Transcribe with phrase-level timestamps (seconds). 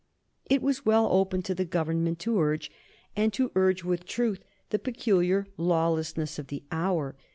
[0.47, 2.71] It was well open to the Government to urge,
[3.15, 7.15] and to urge with truth, the peculiar lawlessness of the hour.